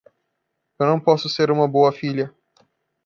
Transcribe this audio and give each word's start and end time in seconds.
Eu 0.79 0.87
não 0.87 0.99
posso 0.99 1.29
ser 1.29 1.51
uma 1.51 1.67
boa 1.67 1.91
filha. 1.91 2.35